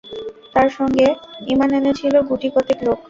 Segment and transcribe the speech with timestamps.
[0.53, 1.05] তার সঙ্গে
[1.47, 2.97] ঈমান এনেছিল গুটি কতেক লোক।